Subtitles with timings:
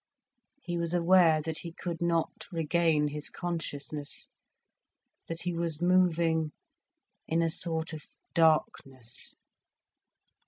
[0.63, 4.25] He was aware that he could not regain his consciousness,
[5.27, 6.53] that he was moving
[7.27, 8.01] in a sort of
[8.33, 9.35] darkness.